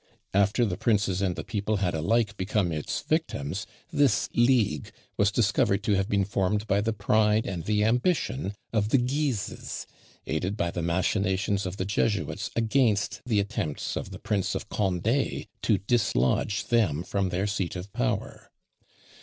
[0.33, 5.83] After the princes and the people had alike become its victims, this "league" was discovered
[5.83, 9.85] to have been formed by the pride and the ambition of the Guises,
[10.25, 15.45] aided by the machinations of the Jesuits against the attempts of the Prince of Condé
[15.61, 18.49] to dislodge them from their "seat of power."